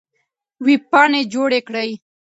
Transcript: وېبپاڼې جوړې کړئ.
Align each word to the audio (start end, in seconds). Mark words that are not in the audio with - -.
وېبپاڼې 0.65 1.21
جوړې 1.33 1.59
کړئ. 1.67 1.89